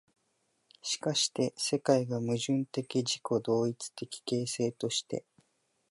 [0.81, 5.23] しかして世界が矛盾的自己同一的形成として、